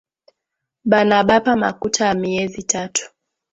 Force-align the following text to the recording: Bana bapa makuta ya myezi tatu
Bana 0.85 1.23
bapa 1.23 1.55
makuta 1.55 2.05
ya 2.05 2.13
myezi 2.13 2.63
tatu 2.63 3.11